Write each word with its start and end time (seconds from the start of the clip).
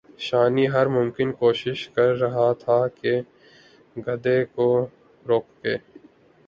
شانی 0.19 0.65
ہر 0.67 0.85
ممکن 0.87 1.31
کوشش 1.33 1.87
کر 1.89 2.09
رہا 2.15 2.51
تھا 2.59 2.79
کہ 2.95 3.13
گدھے 3.97 4.43
کو 4.45 4.67
روکے 5.25 5.75